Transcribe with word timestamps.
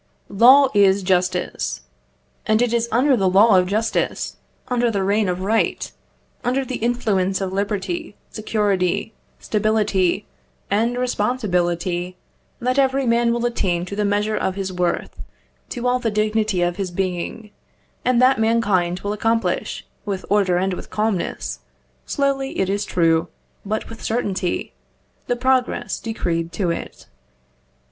Law 0.29 0.67
is 0.73 1.03
justice. 1.03 1.81
And 2.47 2.63
it 2.63 2.73
is 2.73 2.89
under 2.91 3.15
the 3.15 3.29
law 3.29 3.55
of 3.59 3.67
justice, 3.67 4.35
under 4.67 4.89
the 4.89 5.03
reign 5.03 5.29
of 5.29 5.41
right, 5.41 5.91
under 6.43 6.65
the 6.65 6.77
influence 6.77 7.39
of 7.39 7.53
liberty, 7.53 8.15
security, 8.31 9.13
stability, 9.37 10.25
and 10.71 10.97
responsibility, 10.97 12.17
that 12.59 12.79
every 12.79 13.05
man 13.05 13.31
will 13.31 13.45
attain 13.45 13.85
to 13.85 13.95
the 13.95 14.03
measure 14.03 14.35
of 14.35 14.55
his 14.55 14.73
worth, 14.73 15.21
to 15.69 15.85
all 15.87 15.99
the 15.99 16.09
dignity 16.09 16.63
of 16.63 16.77
his 16.77 16.89
being, 16.89 17.51
and 18.03 18.19
that 18.19 18.39
mankind 18.39 19.01
will 19.01 19.13
accomplish, 19.13 19.85
with 20.03 20.25
order 20.31 20.57
and 20.57 20.73
with 20.73 20.89
calmness 20.89 21.59
slowly, 22.07 22.57
it 22.57 22.71
is 22.71 22.85
true, 22.85 23.27
but 23.63 23.87
with 23.87 24.01
certainty 24.03 24.73
the 25.27 25.35
progress 25.35 25.99
decreed 25.99 26.51
to 26.51 26.71
it. 26.71 27.05